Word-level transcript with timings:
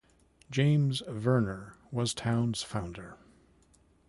James 0.49 1.03
Verner 1.07 1.75
was 1.91 2.15
town's 2.15 2.63
founder. 2.63 3.19